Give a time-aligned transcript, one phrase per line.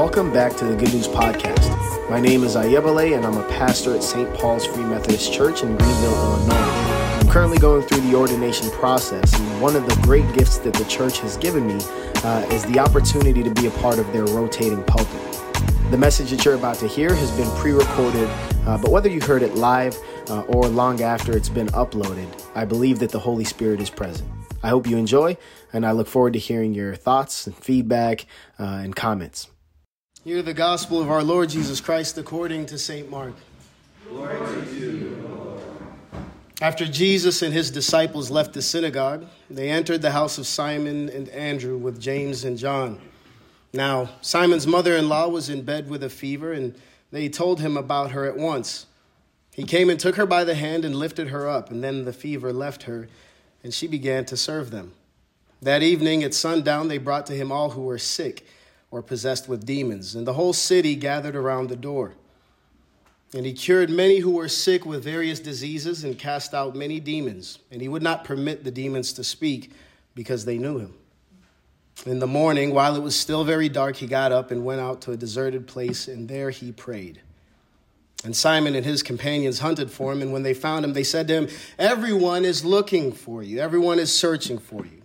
[0.00, 2.08] Welcome back to the Good News Podcast.
[2.08, 4.32] My name is Ayebale, and I'm a pastor at St.
[4.34, 6.54] Paul's Free Methodist Church in Greenville, Illinois.
[6.54, 10.86] I'm currently going through the ordination process, and one of the great gifts that the
[10.86, 11.78] church has given me
[12.24, 15.20] uh, is the opportunity to be a part of their rotating pulpit.
[15.90, 18.30] The message that you're about to hear has been pre recorded,
[18.66, 19.98] uh, but whether you heard it live
[20.30, 24.26] uh, or long after it's been uploaded, I believe that the Holy Spirit is present.
[24.62, 25.36] I hope you enjoy,
[25.74, 28.24] and I look forward to hearing your thoughts and feedback
[28.58, 29.50] uh, and comments.
[30.22, 33.08] Hear the gospel of our Lord Jesus Christ according to St.
[33.08, 33.32] Mark.
[34.06, 35.62] Glory to you, Lord.
[36.60, 41.30] After Jesus and his disciples left the synagogue, they entered the house of Simon and
[41.30, 43.00] Andrew with James and John.
[43.72, 46.74] Now, Simon's mother in law was in bed with a fever, and
[47.10, 48.84] they told him about her at once.
[49.54, 52.12] He came and took her by the hand and lifted her up, and then the
[52.12, 53.08] fever left her,
[53.64, 54.92] and she began to serve them.
[55.62, 58.44] That evening at sundown, they brought to him all who were sick
[58.90, 62.14] or possessed with demons, and the whole city gathered around the door.
[63.32, 67.60] And he cured many who were sick with various diseases and cast out many demons,
[67.70, 69.70] and he would not permit the demons to speak
[70.14, 70.94] because they knew him.
[72.06, 75.02] In the morning, while it was still very dark, he got up and went out
[75.02, 77.20] to a deserted place, and there he prayed.
[78.24, 81.28] And Simon and his companions hunted for him, and when they found him, they said
[81.28, 84.99] to him, Everyone is looking for you, everyone is searching for you.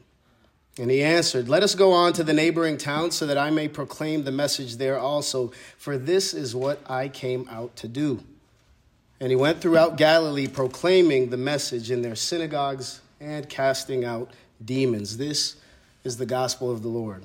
[0.77, 3.67] And he answered, Let us go on to the neighboring towns so that I may
[3.67, 8.21] proclaim the message there also, for this is what I came out to do.
[9.21, 14.31] And he went throughout Galilee proclaiming the message in their synagogues and casting out
[14.63, 15.15] demons.
[15.15, 15.55] This
[16.03, 17.23] is the gospel of the Lord.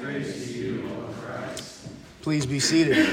[0.00, 1.88] Praise to you, Lord Christ.
[2.22, 3.06] Please be seated.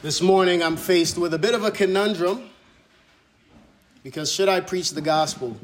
[0.00, 2.48] This morning I'm faced with a bit of a conundrum
[4.02, 5.56] because should I preach the gospel?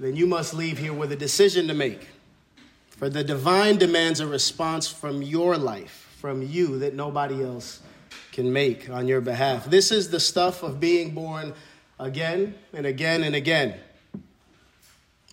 [0.00, 2.08] Then you must leave here with a decision to make.
[2.88, 7.80] For the divine demands a response from your life, from you, that nobody else
[8.32, 9.66] can make on your behalf.
[9.66, 11.52] This is the stuff of being born
[11.98, 13.74] again and again and again.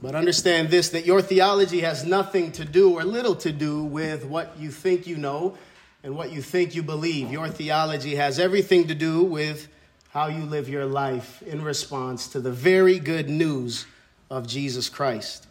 [0.01, 4.25] But understand this that your theology has nothing to do or little to do with
[4.25, 5.57] what you think you know
[6.03, 7.31] and what you think you believe.
[7.31, 9.69] Your theology has everything to do with
[10.09, 13.85] how you live your life in response to the very good news
[14.29, 15.47] of Jesus Christ.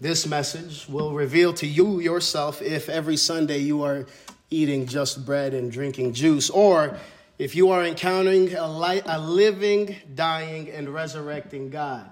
[0.00, 4.06] This message will reveal to you yourself if every Sunday you are
[4.50, 6.96] eating just bread and drinking juice, or
[7.38, 12.08] if you are encountering a, li- a living, dying, and resurrecting God.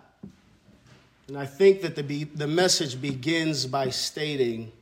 [1.29, 4.73] And I think that the, be- the message begins by stating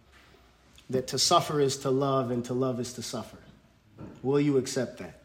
[0.91, 3.37] that to suffer is to love and to love is to suffer.
[4.23, 5.21] Will you accept that?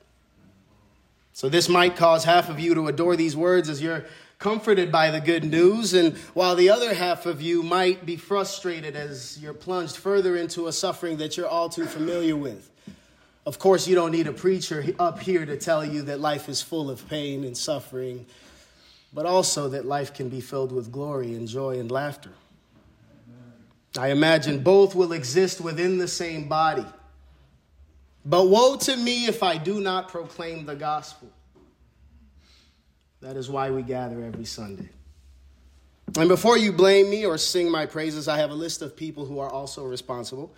[1.34, 4.06] So, this might cause half of you to adore these words as you're
[4.40, 8.96] comforted by the good news, and while the other half of you might be frustrated
[8.96, 12.70] as you're plunged further into a suffering that you're all too familiar with.
[13.46, 16.62] Of course, you don't need a preacher up here to tell you that life is
[16.62, 18.26] full of pain and suffering,
[19.14, 22.32] but also that life can be filled with glory and joy and laughter.
[23.98, 26.86] I imagine both will exist within the same body.
[28.26, 31.30] But woe to me if I do not proclaim the gospel.
[33.22, 34.90] That is why we gather every Sunday.
[36.18, 39.26] And before you blame me or sing my praises, I have a list of people
[39.26, 40.54] who are also responsible.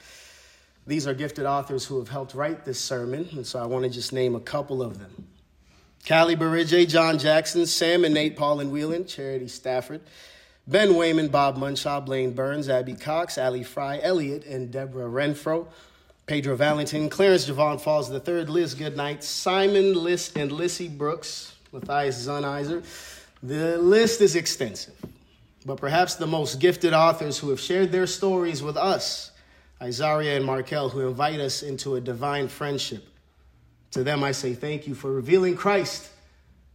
[0.85, 3.89] These are gifted authors who have helped write this sermon, and so I want to
[3.89, 5.27] just name a couple of them.
[6.07, 10.01] Callie Barige, John Jackson, Sam and Nate, Paul and Whelan, Charity Stafford,
[10.65, 15.67] Ben Wayman, Bob Munshaw, Blaine Burns, Abby Cox, Ali Fry, Elliot and Deborah Renfro,
[16.25, 22.83] Pedro Valentin, Clarence Javon Falls III, Liz Goodnight, Simon List and Lissy Brooks, Matthias Zunizer.
[23.43, 24.95] The list is extensive,
[25.65, 29.31] but perhaps the most gifted authors who have shared their stories with us,
[29.81, 33.05] Isaiah and Markel, who invite us into a divine friendship.
[33.91, 36.09] To them, I say thank you for revealing Christ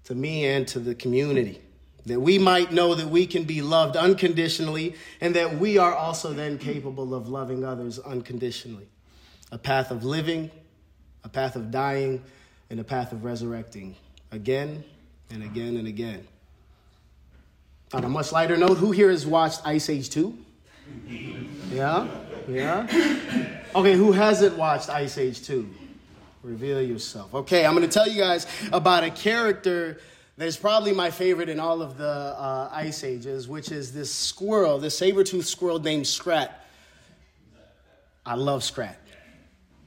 [0.05, 1.61] to me and to the community,
[2.07, 6.33] that we might know that we can be loved unconditionally and that we are also
[6.33, 8.89] then capable of loving others unconditionally.
[9.53, 10.51] A path of living,
[11.25, 12.23] a path of dying,
[12.71, 13.97] and a path of resurrecting
[14.35, 14.83] again
[15.31, 16.27] and again and again.
[17.93, 20.37] On a much lighter note, who here has watched Ice Age 2?
[21.71, 22.09] Yeah?
[22.49, 22.87] Yeah?
[23.75, 25.69] Okay, who hasn't watched Ice Age 2?
[26.43, 27.33] Reveal yourself.
[27.33, 30.01] Okay, I'm going to tell you guys about a character
[30.37, 34.13] that is probably my favorite in all of the uh, Ice Ages, which is this
[34.13, 36.67] squirrel, this saber-toothed squirrel named Scrat.
[38.27, 38.99] I love Scrat.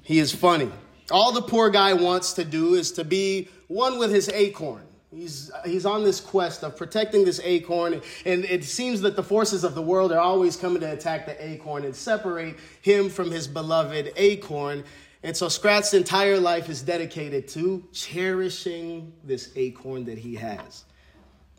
[0.04, 0.72] He is funny.
[1.12, 4.84] All the poor guy wants to do is to be one with his acorn.
[5.14, 9.64] He's, he's on this quest of protecting this acorn, and it seems that the forces
[9.64, 13.48] of the world are always coming to attack the acorn and separate him from his
[13.48, 14.84] beloved acorn.
[15.24, 20.84] And so Scrat's entire life is dedicated to cherishing this acorn that he has.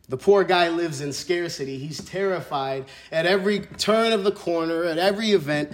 [0.08, 1.78] The poor guy lives in scarcity.
[1.78, 5.72] He's terrified at every turn of the corner, at every event,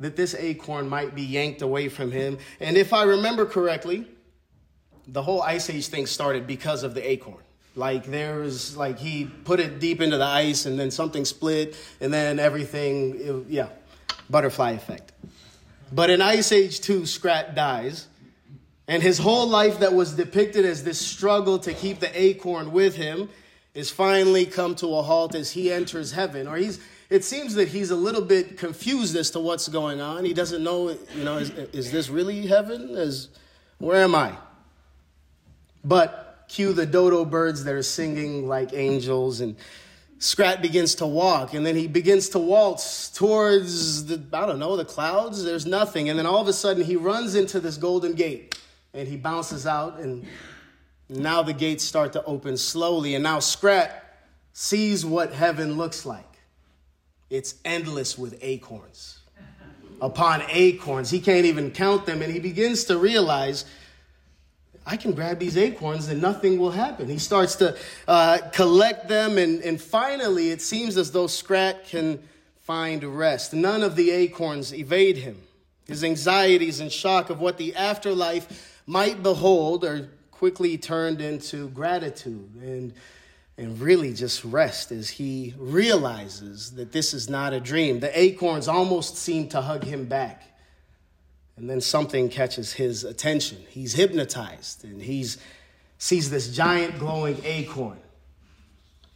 [0.00, 2.38] that this acorn might be yanked away from him.
[2.60, 4.06] And if I remember correctly,
[5.08, 7.42] the whole Ice Age thing started because of the acorn.
[7.76, 11.76] Like there was like he put it deep into the ice and then something split
[12.00, 13.68] and then everything, it, yeah,
[14.30, 15.12] butterfly effect.
[15.92, 18.06] But in Ice Age 2, Scrat dies.
[18.86, 22.96] And his whole life that was depicted as this struggle to keep the acorn with
[22.96, 23.30] him
[23.72, 26.46] is finally come to a halt as he enters heaven.
[26.46, 26.80] Or he's
[27.10, 30.24] it seems that he's a little bit confused as to what's going on.
[30.24, 32.90] He doesn't know, you know, is, is this really heaven?
[32.90, 33.28] Is
[33.78, 34.36] where am I?
[35.84, 39.56] But cue the dodo birds that are singing like angels, and
[40.18, 44.76] Scrat begins to walk, and then he begins to waltz towards the, I don't know,
[44.76, 45.44] the clouds.
[45.44, 46.08] There's nothing.
[46.08, 48.58] And then all of a sudden, he runs into this golden gate,
[48.94, 50.26] and he bounces out, and
[51.08, 53.14] now the gates start to open slowly.
[53.14, 54.00] And now Scrat
[54.54, 56.24] sees what heaven looks like
[57.30, 59.18] it's endless with acorns.
[60.00, 63.64] Upon acorns, he can't even count them, and he begins to realize
[64.86, 67.08] I can grab these acorns and nothing will happen.
[67.08, 67.76] He starts to
[68.06, 72.22] uh, collect them, and, and finally, it seems as though Scrat can
[72.62, 73.54] find rest.
[73.54, 75.40] None of the acorns evade him.
[75.86, 82.54] His anxieties and shock of what the afterlife might behold are quickly turned into gratitude
[82.60, 82.92] and,
[83.56, 88.00] and really just rest as he realizes that this is not a dream.
[88.00, 90.53] The acorns almost seem to hug him back.
[91.56, 93.58] And then something catches his attention.
[93.68, 95.26] He's hypnotized and he
[95.98, 97.98] sees this giant glowing acorn.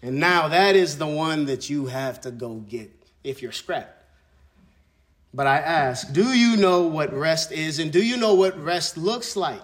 [0.02, 2.90] And now that is the one that you have to go get
[3.24, 3.94] if you're Scrat.
[5.34, 8.96] But I ask, do you know what rest is and do you know what rest
[8.96, 9.60] looks like?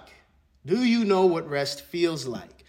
[0.66, 2.64] Do you know what rest feels like?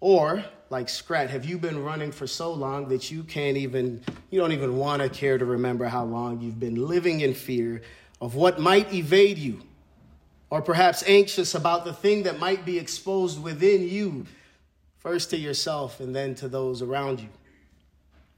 [0.00, 4.40] Or, like Scrat, have you been running for so long that you can't even, you
[4.40, 7.82] don't even want to care to remember how long you've been living in fear
[8.20, 9.60] of what might evade you,
[10.50, 14.26] or perhaps anxious about the thing that might be exposed within you,
[14.98, 17.28] first to yourself and then to those around you.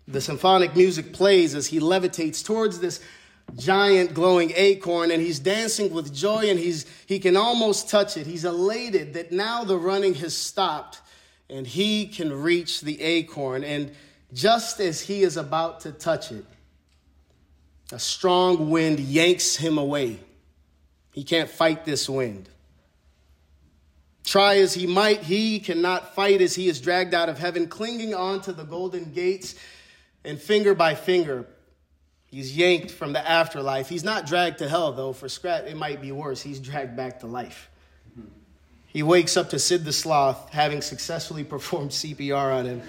[0.07, 3.01] The symphonic music plays as he levitates towards this
[3.57, 8.27] giant glowing acorn and he's dancing with joy and he's he can almost touch it.
[8.27, 11.01] He's elated that now the running has stopped
[11.49, 13.93] and he can reach the acorn and
[14.33, 16.45] just as he is about to touch it,
[17.93, 20.19] a strong wind yanks him away.
[21.13, 22.49] He can't fight this wind.
[24.25, 28.15] Try as he might, he cannot fight as he is dragged out of heaven, clinging
[28.15, 29.55] on to the golden gates,
[30.23, 31.47] and finger by finger,
[32.27, 33.89] he's yanked from the afterlife.
[33.89, 35.15] He's not dragged to hell, though.
[35.15, 36.43] For Scrat, it might be worse.
[36.43, 37.71] He's dragged back to life.
[38.89, 42.83] He wakes up to Sid the Sloth, having successfully performed CPR on him.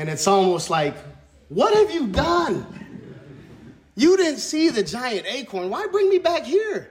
[0.00, 0.94] And it's almost like,
[1.50, 2.64] what have you done?
[3.94, 5.68] You didn't see the giant acorn.
[5.68, 6.90] Why bring me back here?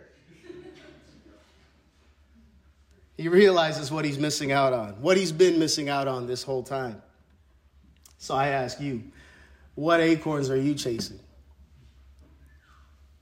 [3.17, 6.61] He realizes what he's missing out on, what he's been missing out on this whole
[6.61, 7.01] time.
[8.19, 9.01] So I ask you,
[9.73, 11.19] what acorns are you chasing?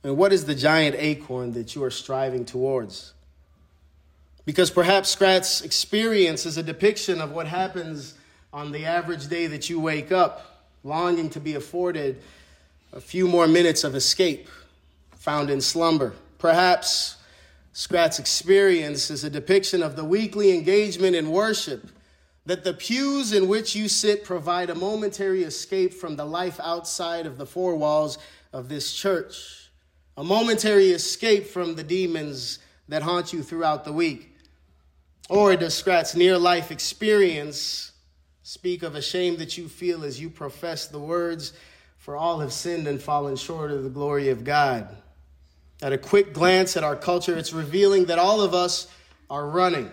[0.03, 3.13] And what is the giant acorn that you are striving towards?
[4.43, 8.15] Because perhaps Scrat's experience is a depiction of what happens
[8.53, 12.21] on the average day that you wake up, longing to be afforded
[12.93, 14.47] a few more minutes of escape
[15.11, 16.13] found in slumber.
[16.37, 17.17] Perhaps
[17.73, 21.89] Scrat's experience is a depiction of the weekly engagement in worship,
[22.45, 27.25] that the pews in which you sit provide a momentary escape from the life outside
[27.25, 28.17] of the four walls
[28.53, 29.69] of this church,
[30.15, 34.33] a momentary escape from the demons that haunt you throughout the week.
[35.29, 37.91] Or does Scrat's near life experience
[38.47, 41.51] Speak of a shame that you feel as you profess the words,
[41.97, 44.87] for all have sinned and fallen short of the glory of God.
[45.81, 48.87] At a quick glance at our culture, it's revealing that all of us
[49.29, 49.91] are running,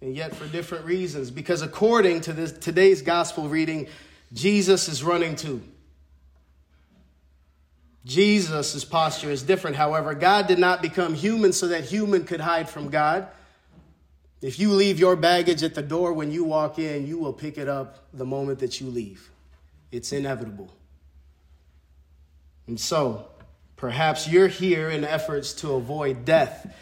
[0.00, 1.30] and yet for different reasons.
[1.30, 3.88] Because according to this, today's gospel reading,
[4.32, 5.60] Jesus is running too.
[8.06, 10.14] Jesus' posture is different, however.
[10.14, 13.28] God did not become human so that human could hide from God.
[14.42, 17.58] If you leave your baggage at the door when you walk in, you will pick
[17.58, 19.30] it up the moment that you leave.
[19.92, 20.72] It's inevitable.
[22.66, 23.26] And so,
[23.76, 26.72] perhaps you're here in efforts to avoid death.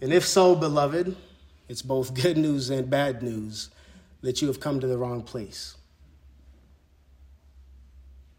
[0.00, 1.14] And if so, beloved,
[1.68, 3.70] it's both good news and bad news
[4.22, 5.76] that you have come to the wrong place.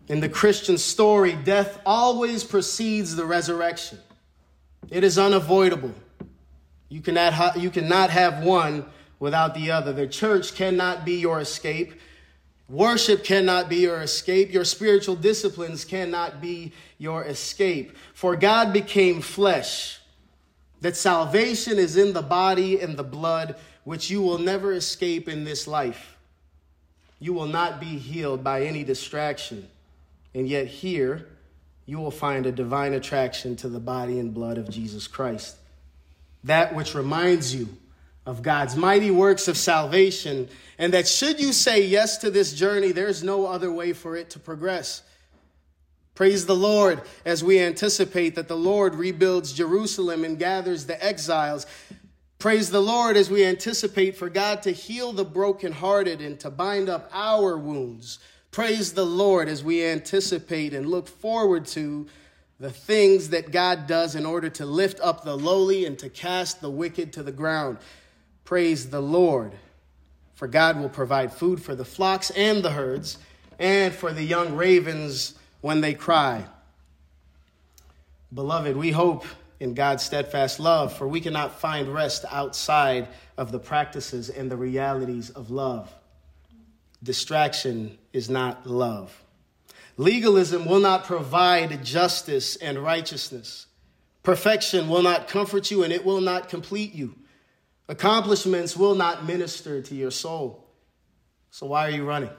[0.09, 3.99] In the Christian story, death always precedes the resurrection.
[4.89, 5.93] It is unavoidable.
[6.89, 8.85] You cannot, ha- you cannot have one
[9.19, 9.93] without the other.
[9.93, 11.93] The church cannot be your escape.
[12.67, 14.51] Worship cannot be your escape.
[14.51, 17.95] Your spiritual disciplines cannot be your escape.
[18.13, 19.99] For God became flesh,
[20.81, 25.43] that salvation is in the body and the blood, which you will never escape in
[25.43, 26.17] this life.
[27.19, 29.67] You will not be healed by any distraction.
[30.33, 31.27] And yet, here,
[31.85, 35.57] you will find a divine attraction to the body and blood of Jesus Christ.
[36.43, 37.69] That which reminds you
[38.25, 42.91] of God's mighty works of salvation, and that should you say yes to this journey,
[42.91, 45.01] there's no other way for it to progress.
[46.15, 51.65] Praise the Lord as we anticipate that the Lord rebuilds Jerusalem and gathers the exiles.
[52.39, 56.89] Praise the Lord as we anticipate for God to heal the brokenhearted and to bind
[56.89, 58.19] up our wounds.
[58.51, 62.07] Praise the Lord as we anticipate and look forward to
[62.59, 66.59] the things that God does in order to lift up the lowly and to cast
[66.59, 67.77] the wicked to the ground.
[68.43, 69.53] Praise the Lord.
[70.35, 73.17] For God will provide food for the flocks and the herds,
[73.57, 76.45] and for the young ravens when they cry.
[78.33, 79.25] Beloved, we hope
[79.59, 84.55] in God's steadfast love, for we cannot find rest outside of the practices and the
[84.55, 85.93] realities of love.
[87.03, 89.13] Distraction is not love.
[89.99, 93.65] Legalism will not provide justice and righteousness.
[94.23, 97.15] Perfection will not comfort you and it will not complete you.
[97.89, 100.65] Accomplishments will not minister to your soul.
[101.51, 102.29] So, why are you running?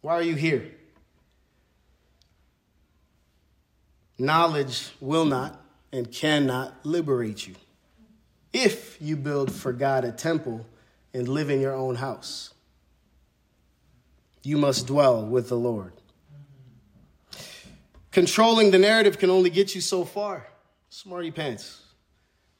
[0.00, 0.70] Why are you here?
[4.20, 5.60] Knowledge will not
[5.92, 7.56] and cannot liberate you
[8.52, 10.64] if you build for God a temple
[11.12, 12.54] and live in your own house.
[14.48, 15.92] You must dwell with the Lord.
[18.10, 20.46] Controlling the narrative can only get you so far.
[20.88, 21.82] Smarty pants.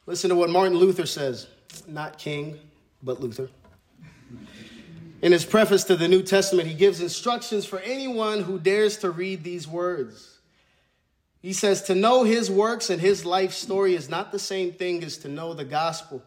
[0.05, 1.47] Listen to what Martin Luther says,
[1.87, 2.61] not King,
[3.03, 3.49] but Luther.
[5.23, 9.11] In his preface to the New Testament, he gives instructions for anyone who dares to
[9.11, 10.41] read these words.
[11.41, 15.03] He says, To know his works and his life story is not the same thing
[15.05, 16.23] as to know the gospel,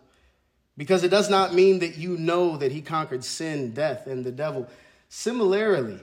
[0.75, 4.32] because it does not mean that you know that he conquered sin, death, and the
[4.32, 4.68] devil.
[5.13, 6.00] Similarly,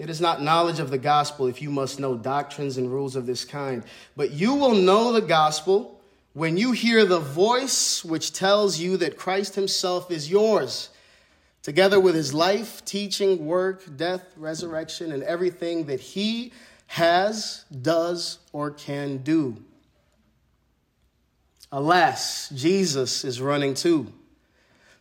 [0.00, 3.24] it is not knowledge of the gospel if you must know doctrines and rules of
[3.24, 3.84] this kind,
[4.16, 6.00] but you will know the gospel
[6.32, 10.88] when you hear the voice which tells you that Christ himself is yours,
[11.62, 16.52] together with his life, teaching, work, death, resurrection, and everything that he
[16.88, 19.56] has, does, or can do.
[21.70, 24.12] Alas, Jesus is running too.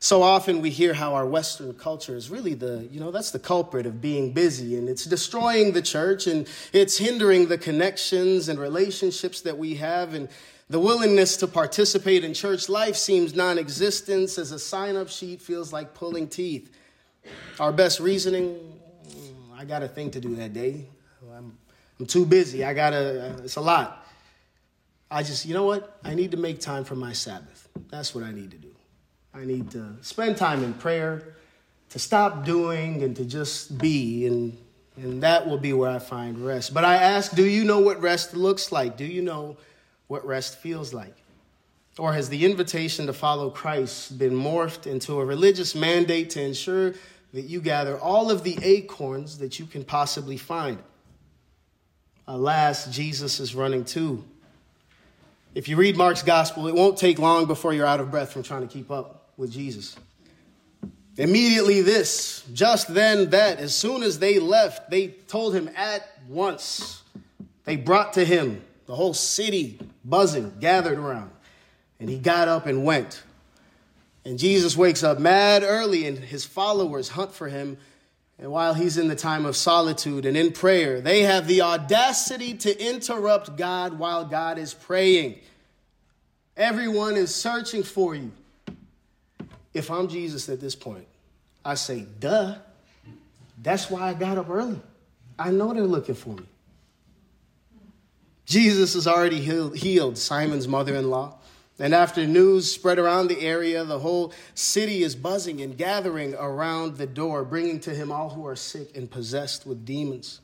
[0.04, 3.38] So often we hear how our Western culture is really the, you know, that's the
[3.38, 8.58] culprit of being busy and it's destroying the church and it's hindering the connections and
[8.58, 10.16] relationships that we have.
[10.16, 10.28] And
[10.72, 15.40] the willingness to participate in church life seems non existent as a sign up sheet
[15.40, 16.76] feels like pulling teeth.
[17.60, 18.58] Our best reasoning
[19.08, 20.88] mm, I got a thing to do that day.
[21.32, 21.56] I'm,
[22.00, 22.66] I'm too busy.
[22.66, 24.04] I got to, it's a lot.
[25.12, 26.00] I just, you know what?
[26.04, 27.70] I need to make time for my Sabbath.
[27.92, 28.72] That's what I need to do.
[29.34, 31.36] I need to spend time in prayer,
[31.90, 34.58] to stop doing and to just be, and,
[34.98, 36.74] and that will be where I find rest.
[36.74, 38.98] But I ask, do you know what rest looks like?
[38.98, 39.58] Do you know?
[40.12, 41.16] what rest feels like?
[41.98, 46.96] Or has the invitation to follow Christ been morphed into a religious mandate to ensure
[47.32, 50.80] that you gather all of the acorns that you can possibly find?
[52.28, 54.22] Alas, Jesus is running too.
[55.56, 58.44] If you read Mark's gospel, it won't take long before you're out of breath from
[58.44, 59.98] trying to keep up with Jesus.
[61.18, 67.02] Immediately, this, just then, that, as soon as they left, they told him at once.
[67.66, 71.32] They brought to him the whole city buzzing, gathered around.
[72.00, 73.24] And he got up and went.
[74.26, 77.78] And Jesus wakes up mad early, and his followers hunt for him.
[78.38, 82.54] And while he's in the time of solitude and in prayer, they have the audacity
[82.58, 85.40] to interrupt God while God is praying.
[86.56, 88.32] Everyone is searching for you.
[89.74, 91.08] If I'm Jesus at this point,
[91.64, 92.56] I say, duh.
[93.62, 94.80] That's why I got up early.
[95.38, 96.44] I know they're looking for me.
[98.46, 101.36] Jesus has already healed Simon's mother in law.
[101.80, 106.98] And after news spread around the area, the whole city is buzzing and gathering around
[106.98, 110.42] the door, bringing to him all who are sick and possessed with demons.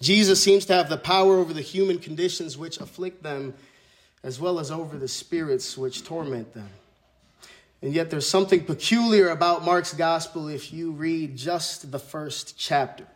[0.00, 3.54] Jesus seems to have the power over the human conditions which afflict them.
[4.22, 6.68] as well as over the spirits which torment them.
[7.82, 13.06] And yet, there's something peculiar about Mark's gospel if you read just the first chapter.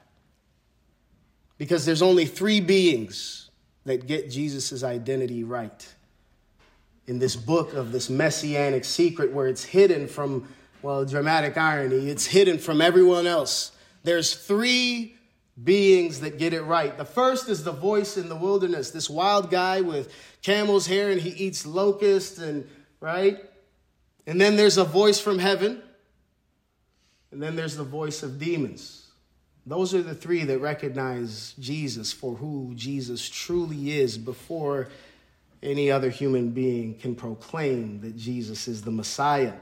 [1.59, 3.50] Because there's only three beings
[3.85, 5.87] that get Jesus' identity right
[7.06, 10.49] in this book of this messianic secret where it's hidden from,
[10.83, 13.73] well, dramatic irony, it's hidden from everyone else.
[14.02, 15.16] There's three
[15.62, 16.97] beings that get it right.
[16.97, 21.21] The first is the voice in the wilderness, this wild guy with camel's hair and
[21.21, 22.68] he eats locusts and,
[23.00, 23.38] right?
[24.26, 25.83] And then there's a voice from heaven.
[27.31, 29.04] And then there's the voice of demons.
[29.66, 34.88] Those are the three that recognize Jesus for who Jesus truly is before
[35.62, 39.54] any other human being can proclaim that Jesus is the Messiah.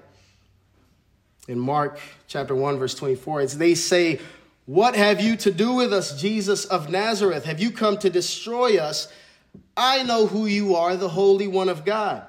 [1.49, 4.21] In Mark chapter 1 verse 24 it's they say
[4.67, 8.79] what have you to do with us Jesus of Nazareth have you come to destroy
[8.79, 9.09] us
[9.77, 12.25] I know who you are the holy one of God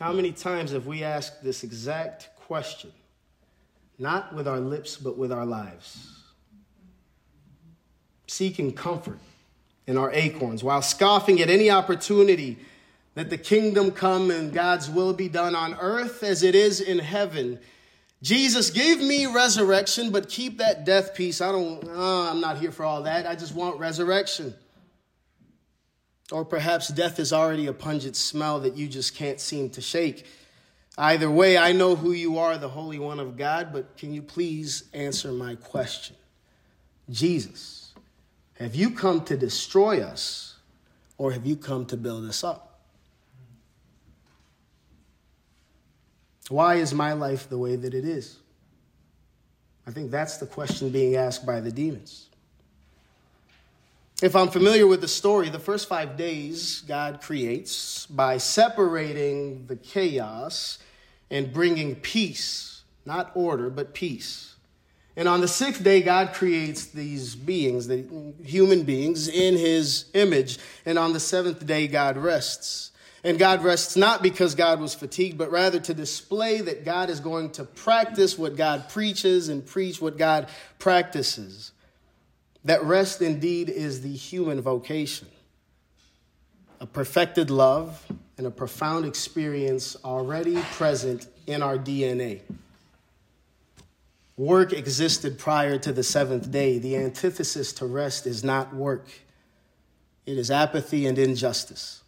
[0.00, 2.92] How many times have we asked this exact question
[3.98, 6.14] not with our lips but with our lives
[8.26, 9.18] seeking comfort
[9.86, 12.58] in our acorns, while scoffing at any opportunity
[13.14, 16.98] that the kingdom come and God's will be done on earth as it is in
[16.98, 17.60] heaven.
[18.22, 21.40] Jesus, give me resurrection, but keep that death piece.
[21.40, 23.26] I don't, oh, I'm not here for all that.
[23.26, 24.54] I just want resurrection.
[26.32, 30.26] Or perhaps death is already a pungent smell that you just can't seem to shake.
[30.96, 34.22] Either way, I know who you are, the Holy One of God, but can you
[34.22, 36.16] please answer my question?
[37.10, 37.92] Jesus.
[38.58, 40.56] Have you come to destroy us
[41.18, 42.80] or have you come to build us up?
[46.48, 48.38] Why is my life the way that it is?
[49.86, 52.28] I think that's the question being asked by the demons.
[54.22, 59.74] If I'm familiar with the story, the first five days God creates by separating the
[59.74, 60.78] chaos
[61.30, 64.54] and bringing peace, not order, but peace.
[65.16, 68.04] And on the sixth day, God creates these beings, the
[68.44, 70.58] human beings, in his image.
[70.86, 72.92] And on the seventh day, God rests.
[73.24, 77.20] And God rests not because God was fatigued, but rather to display that God is
[77.20, 81.72] going to practice what God preaches and preach what God practices.
[82.64, 85.28] That rest indeed is the human vocation.
[86.80, 88.04] A perfected love
[88.38, 92.40] and a profound experience already present in our DNA.
[94.36, 96.78] Work existed prior to the seventh day.
[96.78, 99.08] The antithesis to rest is not work,
[100.26, 102.00] it is apathy and injustice.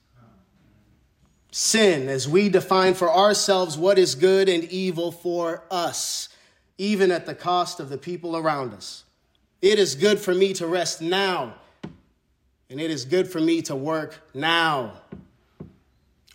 [1.53, 6.29] Sin, as we define for ourselves what is good and evil for us,
[6.77, 9.06] even at the cost of the people around us.
[9.63, 11.55] It is good for me to rest now,
[12.71, 14.93] and it is good for me to work now.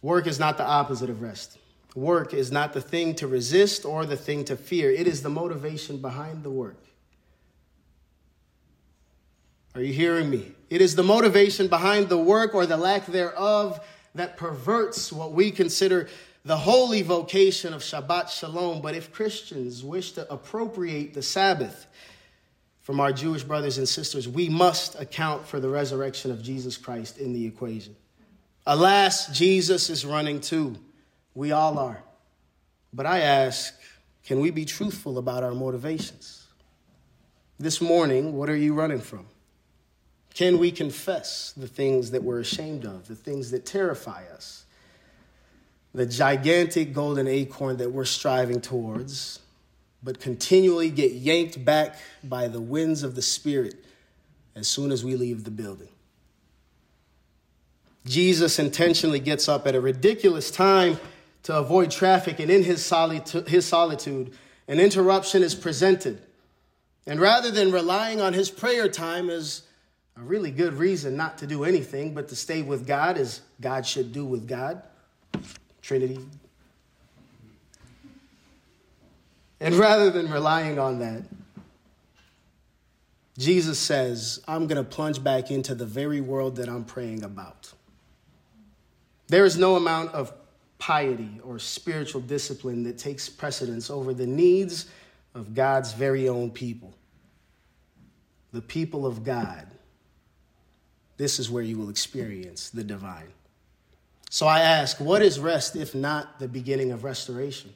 [0.01, 1.57] Work is not the opposite of rest.
[1.93, 5.29] Work is not the thing to resist or the thing to fear, it is the
[5.29, 6.77] motivation behind the work.
[9.75, 10.51] Are you hearing me?
[10.69, 13.79] It is the motivation behind the work or the lack thereof
[14.15, 16.09] that perverts what we consider
[16.43, 18.81] the holy vocation of Shabbat Shalom.
[18.81, 21.87] But if Christians wish to appropriate the Sabbath
[22.81, 27.19] from our Jewish brothers and sisters, we must account for the resurrection of Jesus Christ
[27.19, 27.95] in the equation.
[28.65, 30.77] Alas, Jesus is running too.
[31.33, 32.03] We all are.
[32.93, 33.73] But I ask,
[34.25, 36.47] can we be truthful about our motivations?
[37.59, 39.27] This morning, what are you running from?
[40.33, 44.65] Can we confess the things that we're ashamed of, the things that terrify us,
[45.93, 49.40] the gigantic golden acorn that we're striving towards,
[50.03, 53.85] but continually get yanked back by the winds of the Spirit
[54.55, 55.89] as soon as we leave the building?
[58.05, 60.99] Jesus intentionally gets up at a ridiculous time
[61.43, 64.33] to avoid traffic, and in his, solitude, his solitude,
[64.67, 66.21] an interruption is presented.
[67.05, 69.63] And rather than relying on his prayer time as
[70.15, 73.85] a really good reason not to do anything, but to stay with God as God
[73.85, 74.83] should do with God,
[75.81, 76.19] Trinity.
[79.61, 81.23] And rather than relying on that,
[83.37, 87.71] Jesus says, I'm going to plunge back into the very world that I'm praying about.
[89.27, 90.33] There is no amount of
[90.79, 94.87] piety or spiritual discipline that takes precedence over the needs
[95.35, 96.93] of God's very own people.
[98.51, 99.67] The people of God.
[101.17, 103.31] This is where you will experience the divine.
[104.31, 107.73] So I ask, what is rest if not the beginning of restoration?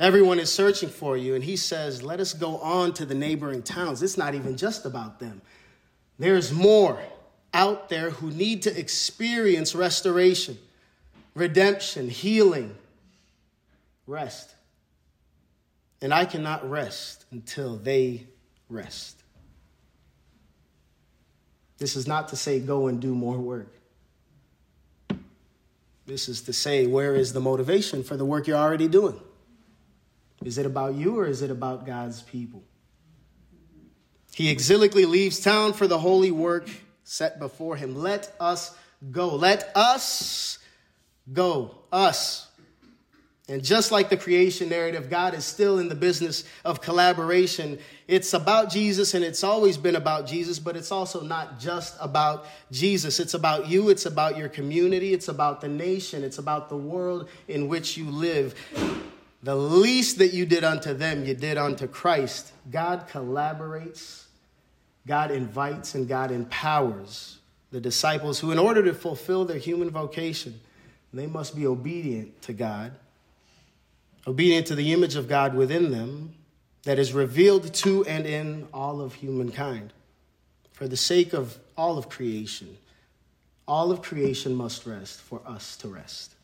[0.00, 3.62] Everyone is searching for you, and he says, Let us go on to the neighboring
[3.62, 4.02] towns.
[4.02, 5.42] It's not even just about them,
[6.18, 6.98] there's more.
[7.52, 10.56] out there who need to experience restoration,
[11.34, 12.72] redemption, healing,
[14.06, 14.54] rest.
[16.00, 18.28] And I cannot rest until they
[18.68, 19.20] rest.
[21.78, 23.74] This is not to say go and do more work.
[26.06, 29.20] This is to say, where is the motivation for the work you're already doing?
[30.44, 32.62] Is it about you or is it about God's people?
[34.34, 36.68] He exilically leaves town for the holy work
[37.04, 37.94] set before him.
[37.94, 38.74] Let us
[39.10, 39.34] go.
[39.34, 40.58] Let us
[41.32, 41.76] go.
[41.92, 42.46] Us.
[43.50, 47.80] And just like the creation narrative, God is still in the business of collaboration.
[48.06, 52.46] It's about Jesus and it's always been about Jesus, but it's also not just about
[52.70, 53.18] Jesus.
[53.18, 57.28] It's about you, it's about your community, it's about the nation, it's about the world
[57.48, 58.54] in which you live.
[59.42, 62.52] The least that you did unto them, you did unto Christ.
[62.70, 64.24] God collaborates,
[65.06, 67.38] God invites, and God empowers
[67.70, 70.60] the disciples who, in order to fulfill their human vocation,
[71.12, 72.92] they must be obedient to God
[74.26, 76.34] obedient to the image of God within them
[76.84, 79.92] that is revealed to and in all of humankind.
[80.72, 82.76] For the sake of all of creation,
[83.68, 86.34] all of creation must rest for us to rest.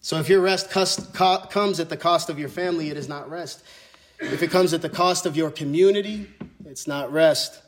[0.00, 3.62] So if your rest comes at the cost of your family, it is not rest.
[4.20, 6.28] If it comes at the cost of your community,
[6.64, 7.62] it's not rest.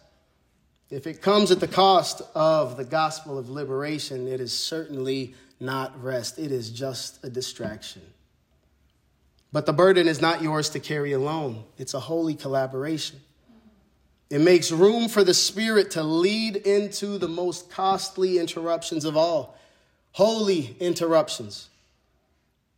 [0.91, 6.03] If it comes at the cost of the gospel of liberation, it is certainly not
[6.03, 6.39] rest.
[6.39, 8.03] It is just a distraction.
[9.53, 13.21] But the burden is not yours to carry alone, it's a holy collaboration.
[14.31, 19.57] It makes room for the Spirit to lead into the most costly interruptions of all
[20.13, 21.70] holy interruptions.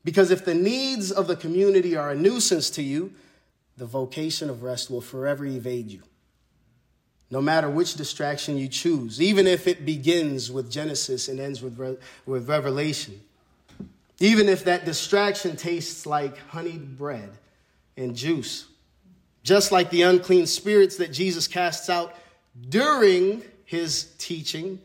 [0.04, 3.12] Because if the needs of the community are a nuisance to you,
[3.76, 6.02] the vocation of rest will forever evade you.
[7.30, 11.78] No matter which distraction you choose, even if it begins with Genesis and ends with,
[11.78, 13.20] Re- with Revelation.
[14.20, 17.30] Even if that distraction tastes like honeyed bread
[17.96, 18.66] and juice,
[19.42, 22.14] just like the unclean spirits that Jesus casts out
[22.68, 24.78] during his teaching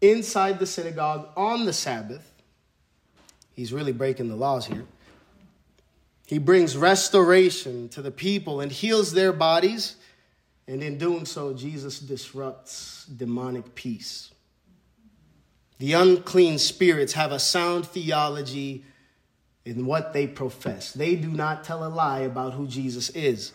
[0.00, 2.27] inside the synagogue on the Sabbath.
[3.58, 4.84] He's really breaking the laws here.
[6.26, 9.96] He brings restoration to the people and heals their bodies.
[10.68, 14.30] And in doing so, Jesus disrupts demonic peace.
[15.78, 18.84] The unclean spirits have a sound theology
[19.64, 20.92] in what they profess.
[20.92, 23.50] They do not tell a lie about who Jesus is.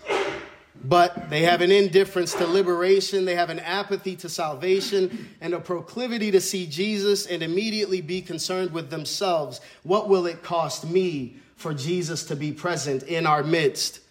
[0.83, 5.59] But they have an indifference to liberation, they have an apathy to salvation, and a
[5.59, 9.61] proclivity to see Jesus and immediately be concerned with themselves.
[9.83, 14.01] What will it cost me for Jesus to be present in our midst?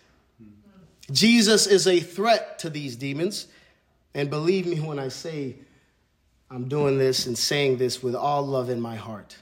[1.11, 3.49] Jesus is a threat to these demons.
[4.15, 5.57] And believe me when I say,
[6.51, 9.37] I'm doing this and saying this with all love in my heart.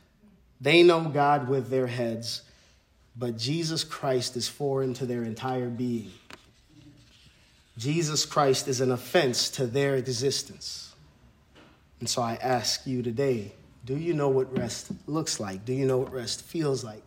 [0.61, 2.43] They know God with their heads,
[3.17, 6.13] but Jesus Christ is foreign to their entire being.
[7.81, 10.95] Jesus Christ is an offense to their existence.
[11.99, 13.53] And so I ask you today
[13.87, 15.65] do you know what rest looks like?
[15.65, 17.03] Do you know what rest feels like?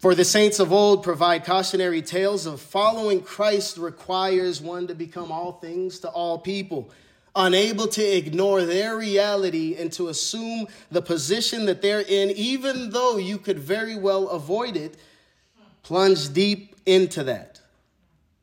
[0.00, 5.30] For the saints of old provide cautionary tales of following Christ requires one to become
[5.30, 6.90] all things to all people
[7.36, 13.16] unable to ignore their reality and to assume the position that they're in, even though
[13.16, 14.96] you could very well avoid it,
[15.84, 17.57] plunge deep into that.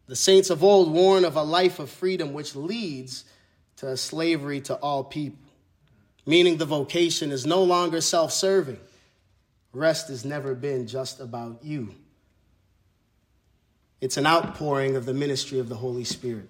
[0.08, 3.26] The saints of old warn of a life of freedom which leads
[3.78, 5.50] to slavery to all people,
[6.26, 8.80] meaning the vocation is no longer self serving.
[9.74, 11.94] Rest has never been just about you.
[14.00, 16.48] It's an outpouring of the ministry of the Holy Spirit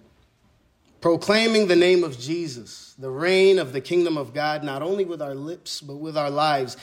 [1.00, 5.22] proclaiming the name of Jesus, the reign of the kingdom of God, not only with
[5.22, 6.76] our lips, but with our lives,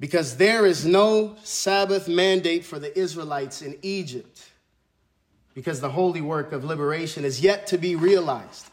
[0.00, 4.49] because there is no Sabbath mandate for the Israelites in Egypt,
[5.54, 8.66] because the holy work of liberation is yet to be realized.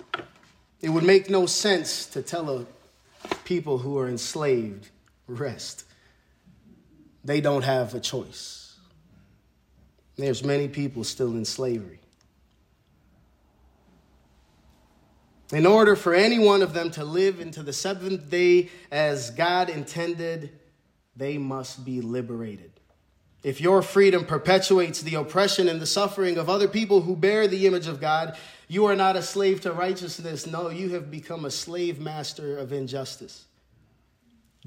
[0.81, 2.65] It would make no sense to tell a
[3.43, 4.89] people who are enslaved,
[5.27, 5.85] rest.
[7.23, 8.77] They don't have a choice.
[10.17, 11.99] There's many people still in slavery.
[15.53, 19.69] In order for any one of them to live into the seventh day as God
[19.69, 20.51] intended,
[21.15, 22.71] they must be liberated.
[23.47, 27.65] If your freedom perpetuates the oppression and the suffering of other people who bear the
[27.65, 30.45] image of God, you are not a slave to righteousness.
[30.45, 33.45] No, you have become a slave master of injustice.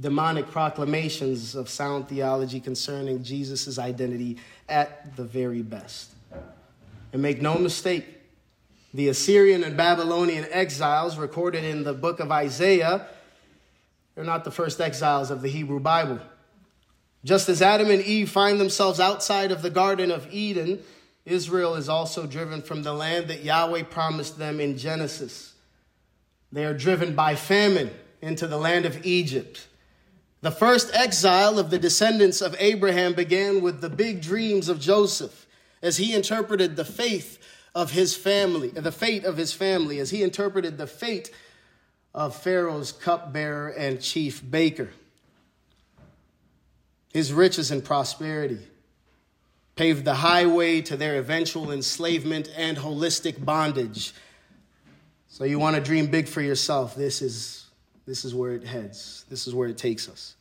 [0.00, 6.14] Demonic proclamations of sound theology concerning Jesus' identity at the very best.
[7.12, 8.06] And make no mistake,
[8.94, 13.08] The Assyrian and Babylonian exiles recorded in the book of Isaiah,
[14.14, 16.18] they're not the first exiles of the Hebrew Bible.
[17.24, 20.82] Just as Adam and Eve find themselves outside of the Garden of Eden,
[21.26, 25.54] Israel is also driven from the land that Yahweh promised them in Genesis.
[26.50, 27.90] They are driven by famine
[28.22, 29.66] into the land of Egypt.
[30.40, 35.46] The first exile of the descendants of Abraham began with the big dreams of Joseph
[35.82, 37.38] as he interpreted the faith
[37.74, 41.30] of his family, the fate of his family, as he interpreted the fate
[42.14, 44.90] of Pharaoh's cupbearer and chief baker.
[47.12, 48.60] His riches and prosperity
[49.76, 54.12] paved the highway to their eventual enslavement and holistic bondage.
[55.28, 56.94] So you want to dream big for yourself.
[56.94, 57.66] This is,
[58.06, 59.24] this is where it heads.
[59.28, 60.34] This is where it takes us.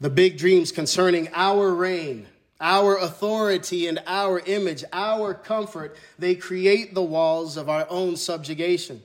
[0.00, 2.26] The big dreams concerning our reign
[2.60, 9.02] our authority and our image, our comfort, they create the walls of our own subjugation.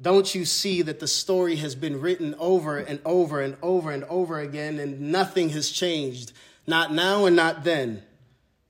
[0.00, 4.04] Don't you see that the story has been written over and over and over and
[4.04, 6.32] over again, and nothing has changed?
[6.66, 8.02] Not now and not then.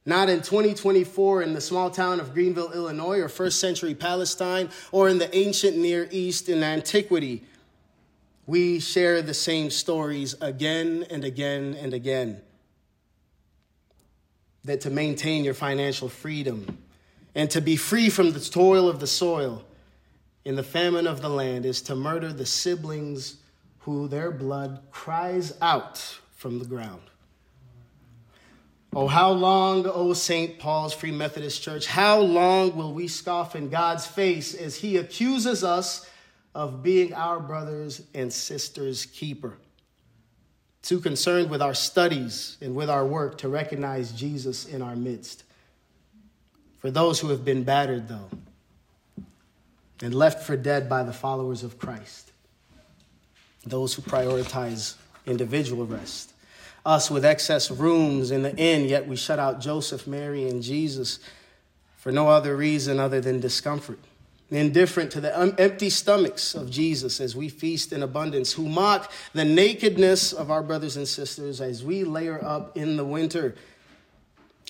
[0.05, 5.09] Not in 2024 in the small town of Greenville, Illinois, or first century Palestine, or
[5.09, 7.43] in the ancient Near East in antiquity.
[8.47, 12.41] We share the same stories again and again and again
[14.63, 16.79] that to maintain your financial freedom
[17.35, 19.65] and to be free from the toil of the soil
[20.47, 23.39] in the famine of the land is to murder the siblings
[23.81, 25.99] who their blood cries out
[26.37, 27.03] from the ground.
[28.95, 30.61] Oh, how long, O St.
[30.61, 35.65] Paul's Free Methodist Church, how long will we scoff in God's face as he accuses
[35.65, 36.09] us
[36.55, 39.59] of being our brothers and sisters' keeper?
[40.87, 45.43] too concerned with our studies and with our work to recognize Jesus in our midst.
[46.79, 48.31] For those who have been battered, though,
[50.03, 52.33] and left for dead by the followers of Christ,
[53.65, 54.95] those who prioritize
[55.27, 56.33] individual rest,
[56.85, 61.19] us with excess rooms in the inn, yet we shut out Joseph, Mary, and Jesus
[61.97, 63.99] for no other reason other than discomfort.
[64.49, 69.45] Indifferent to the empty stomachs of Jesus as we feast in abundance, who mock the
[69.45, 73.57] nakedness of our brothers and sisters as we layer up in the winter.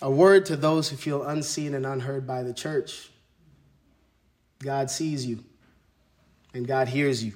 [0.01, 3.11] A word to those who feel unseen and unheard by the church
[4.59, 5.45] God sees you
[6.55, 7.33] and God hears you.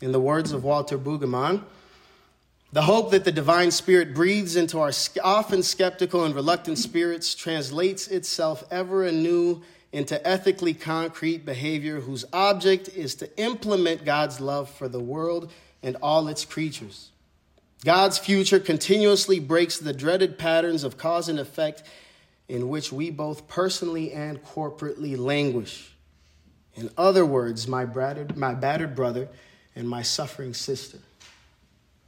[0.00, 1.62] In the words of Walter Brueggemann,
[2.72, 8.08] the hope that the divine spirit breathes into our often skeptical and reluctant spirits translates
[8.08, 14.88] itself ever anew into ethically concrete behavior whose object is to implement God's love for
[14.88, 17.10] the world and all its creatures.
[17.84, 21.82] God's future continuously breaks the dreaded patterns of cause and effect
[22.48, 25.91] in which we both personally and corporately languish.
[26.74, 29.28] In other words, my battered, my battered brother
[29.74, 30.98] and my suffering sister.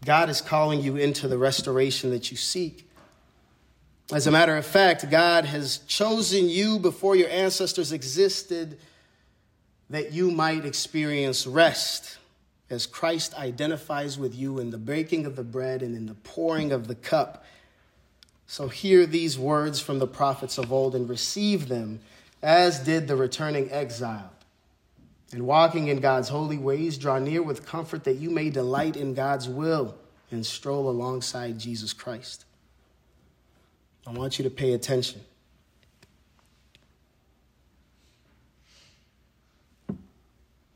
[0.04, 2.88] God is calling you into the restoration that you seek.
[4.12, 8.78] As a matter of fact, God has chosen you before your ancestors existed
[9.88, 12.18] that you might experience rest
[12.70, 16.72] as Christ identifies with you in the breaking of the bread and in the pouring
[16.72, 17.44] of the cup.
[18.46, 22.00] So hear these words from the prophets of old and receive them,
[22.42, 24.30] as did the returning exile.
[25.34, 29.14] And walking in God's holy ways, draw near with comfort that you may delight in
[29.14, 29.96] God's will
[30.30, 32.44] and stroll alongside Jesus Christ.
[34.06, 35.20] I want you to pay attention.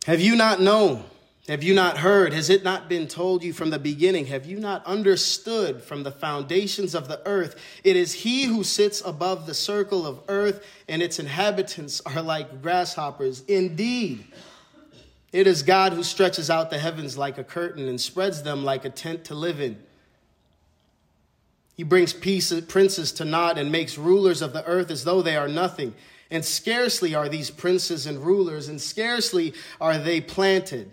[0.07, 1.05] Have you not known?
[1.47, 2.33] Have you not heard?
[2.33, 4.27] Has it not been told you from the beginning?
[4.27, 7.55] Have you not understood from the foundations of the earth?
[7.85, 12.61] It is He who sits above the circle of earth, and its inhabitants are like
[12.61, 13.43] grasshoppers.
[13.43, 14.25] Indeed,
[15.33, 18.85] it is God who stretches out the heavens like a curtain and spreads them like
[18.85, 19.79] a tent to live in.
[21.75, 25.37] He brings peace, princes to naught and makes rulers of the earth as though they
[25.37, 25.95] are nothing.
[26.31, 30.91] And scarcely are these princes and rulers, and scarcely are they planted,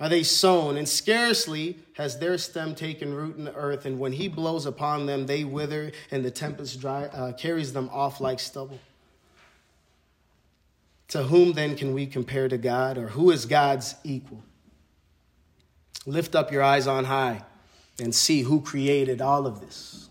[0.00, 3.86] are they sown, and scarcely has their stem taken root in the earth.
[3.86, 7.88] And when he blows upon them, they wither, and the tempest dry, uh, carries them
[7.92, 8.80] off like stubble.
[11.08, 14.42] To whom then can we compare to God, or who is God's equal?
[16.06, 17.42] Lift up your eyes on high
[18.00, 20.08] and see who created all of this.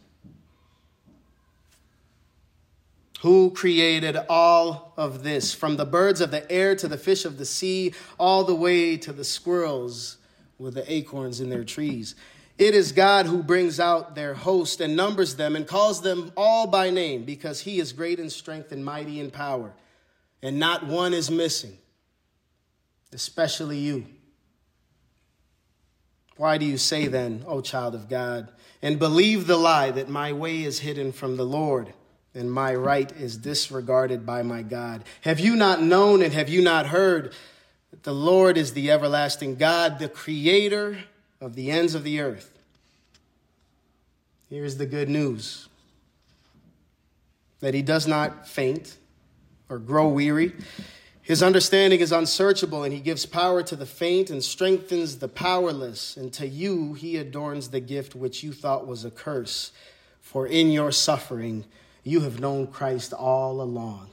[3.21, 7.37] Who created all of this, from the birds of the air to the fish of
[7.37, 10.17] the sea, all the way to the squirrels
[10.59, 12.15] with the acorns in their trees?
[12.57, 16.67] It is God who brings out their host and numbers them and calls them all
[16.67, 19.73] by name because he is great in strength and mighty in power.
[20.41, 21.77] And not one is missing,
[23.13, 24.05] especially you.
[26.37, 28.49] Why do you say then, O child of God,
[28.81, 31.93] and believe the lie that my way is hidden from the Lord
[32.35, 35.03] and my right is disregarded by my God?
[35.21, 37.33] Have you not known and have you not heard
[37.89, 40.99] that the Lord is the everlasting God, the creator
[41.41, 42.51] of the ends of the earth?
[44.49, 45.67] Here's the good news
[47.59, 48.97] that he does not faint
[49.69, 50.53] or grow weary.
[51.21, 56.15] His understanding is unsearchable, and he gives power to the faint and strengthens the powerless.
[56.15, 59.73] And to you, he adorns the gift which you thought was a curse.
[60.21, 61.65] For in your suffering,
[62.03, 64.11] you have known Christ all along.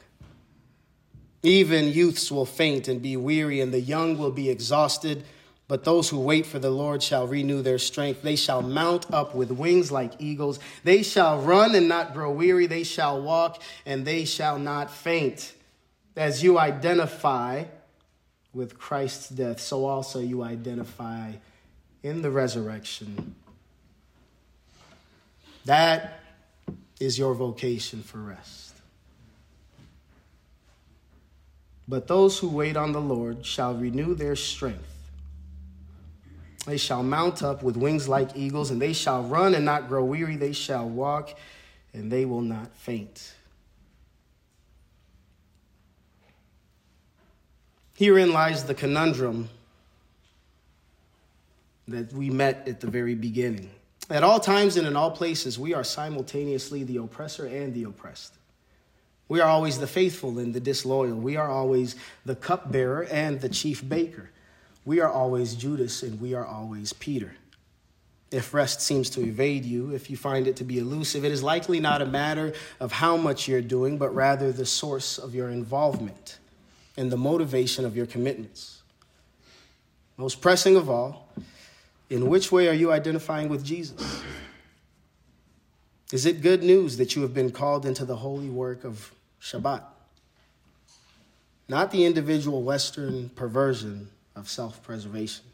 [1.44, 5.24] Even youths will faint and be weary, and the young will be exhausted.
[5.66, 8.22] But those who wait for the Lord shall renew their strength.
[8.22, 10.58] They shall mount up with wings like eagles.
[10.82, 12.66] They shall run and not grow weary.
[12.66, 15.54] They shall walk and they shall not faint.
[16.16, 17.64] As you identify
[18.52, 21.32] with Christ's death, so also you identify
[22.02, 23.34] in the resurrection.
[25.64, 26.20] That
[27.00, 28.74] is your vocation for rest.
[31.88, 34.93] But those who wait on the Lord shall renew their strength.
[36.66, 40.04] They shall mount up with wings like eagles, and they shall run and not grow
[40.04, 40.36] weary.
[40.36, 41.36] They shall walk
[41.94, 43.32] and they will not faint.
[47.96, 49.48] Herein lies the conundrum
[51.86, 53.70] that we met at the very beginning.
[54.10, 58.34] At all times and in all places, we are simultaneously the oppressor and the oppressed.
[59.28, 61.14] We are always the faithful and the disloyal.
[61.14, 61.94] We are always
[62.26, 64.30] the cupbearer and the chief baker.
[64.84, 67.34] We are always Judas and we are always Peter.
[68.30, 71.42] If rest seems to evade you, if you find it to be elusive, it is
[71.42, 75.50] likely not a matter of how much you're doing, but rather the source of your
[75.50, 76.38] involvement
[76.96, 78.82] and the motivation of your commitments.
[80.16, 81.28] Most pressing of all,
[82.10, 84.22] in which way are you identifying with Jesus?
[86.12, 89.82] Is it good news that you have been called into the holy work of Shabbat?
[91.68, 95.44] Not the individual Western perversion of self preservation.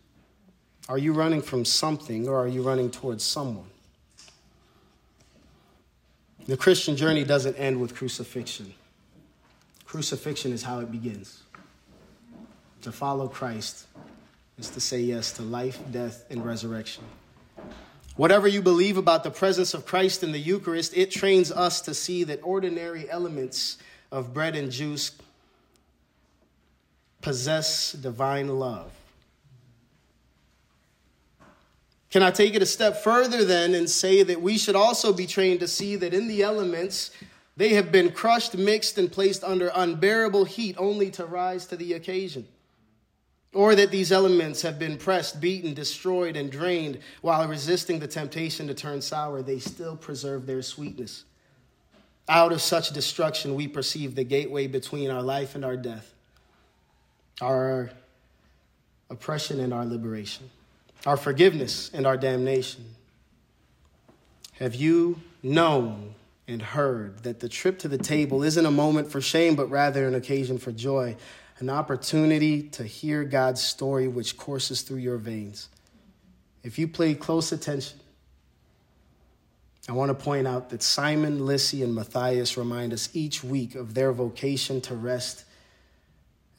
[0.89, 3.67] Are you running from something or are you running towards someone?
[6.47, 8.75] The Christian journey doesn't end with crucifixion.
[9.85, 11.43] Crucifixion is how it begins.
[12.83, 13.87] To follow Christ
[14.59, 17.05] is to say yes to life, death, and resurrection.
[18.17, 21.95] Whatever you believe about the presence of Christ in the Eucharist, it trains us to
[21.95, 23.79] see that ordinary elements
[24.11, 25.13] of bread and juice
[27.21, 28.91] possess divine love.
[32.11, 35.27] Can I take it a step further then and say that we should also be
[35.27, 37.13] trained to see that in the elements
[37.57, 41.93] they have been crushed, mixed, and placed under unbearable heat only to rise to the
[41.93, 42.49] occasion.
[43.53, 48.67] Or that these elements have been pressed, beaten, destroyed, and drained while resisting the temptation
[48.69, 51.25] to turn sour, they still preserve their sweetness.
[52.29, 56.15] Out of such destruction, we perceive the gateway between our life and our death,
[57.41, 57.91] our
[59.09, 60.51] oppression and our liberation,
[61.07, 62.85] our forgiveness and our damnation.
[64.59, 66.15] Have you known
[66.47, 70.07] and heard that the trip to the table isn't a moment for shame, but rather
[70.07, 71.17] an occasion for joy,
[71.59, 75.69] an opportunity to hear God's story which courses through your veins.
[76.63, 77.99] If you pay close attention,
[79.89, 83.95] I want to point out that Simon, Lissy, and Matthias remind us each week of
[83.95, 85.45] their vocation to rest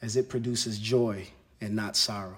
[0.02, 1.26] as it produces joy
[1.60, 2.36] and not sorrow.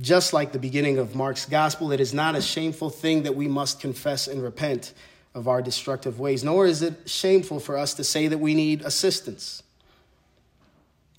[0.00, 3.46] Just like the beginning of Mark's gospel, it is not a shameful thing that we
[3.46, 4.92] must confess and repent
[5.36, 8.82] of our destructive ways, nor is it shameful for us to say that we need
[8.82, 9.62] assistance.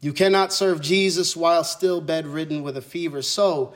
[0.02, 3.22] You cannot serve Jesus while still bedridden with a fever.
[3.22, 3.74] So,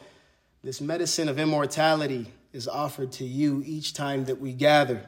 [0.64, 5.06] this medicine of immortality is offered to you each time that we gather,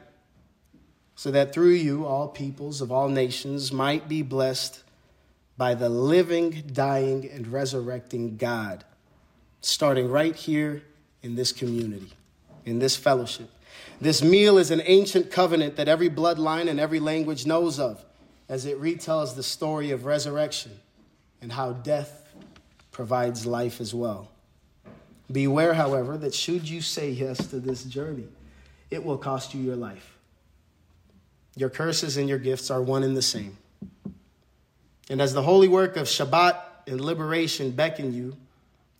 [1.14, 4.81] so that through you, all peoples of all nations might be blessed
[5.62, 8.82] by the living, dying, and resurrecting God
[9.60, 10.82] starting right here
[11.22, 12.12] in this community,
[12.64, 13.48] in this fellowship.
[14.00, 18.04] This meal is an ancient covenant that every bloodline and every language knows of
[18.48, 20.72] as it retells the story of resurrection
[21.40, 22.34] and how death
[22.90, 24.32] provides life as well.
[25.30, 28.26] Beware, however, that should you say yes to this journey,
[28.90, 30.18] it will cost you your life.
[31.54, 33.58] Your curses and your gifts are one and the same.
[35.12, 38.34] And as the holy work of Shabbat and liberation beckon you,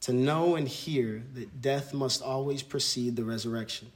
[0.02, 3.90] to know and hear that death must always precede the resurrection.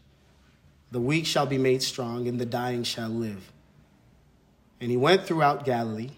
[0.92, 3.52] The weak shall be made strong, and the dying shall live.
[4.80, 6.08] And he went throughout Galilee,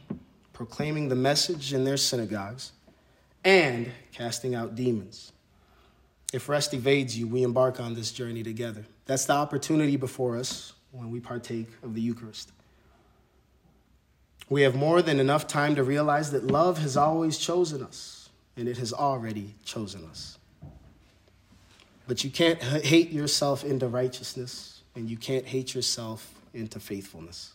[0.53, 2.71] proclaiming the message in their synagogues
[3.43, 5.33] and casting out demons.
[6.33, 8.85] If rest evades you, we embark on this journey together.
[9.07, 12.53] That's the opportunity before us when we partake of the Eucharist.
[14.51, 18.69] We have more than enough time to realize that love has always chosen us, and
[18.69, 20.39] it has already chosen us.
[22.07, 27.53] But you can't hate yourself into righteousness, and you can't hate yourself into faithfulness.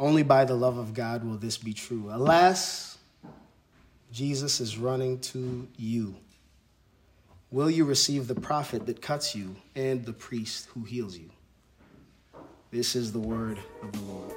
[0.00, 2.08] Only by the love of God will this be true.
[2.10, 2.96] Alas,
[4.10, 6.16] Jesus is running to you.
[7.50, 11.30] Will you receive the prophet that cuts you and the priest who heals you?
[12.70, 14.32] This is the word of the Lord.